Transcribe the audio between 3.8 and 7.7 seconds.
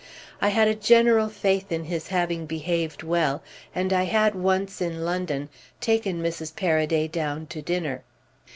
I had once, in London, taken Mrs. Paraday down to